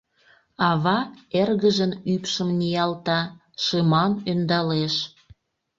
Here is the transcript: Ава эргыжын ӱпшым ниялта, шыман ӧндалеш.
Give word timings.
Ава 0.69 0.99
эргыжын 1.41 1.91
ӱпшым 2.13 2.49
ниялта, 2.59 3.19
шыман 3.63 4.11
ӧндалеш. 4.31 4.95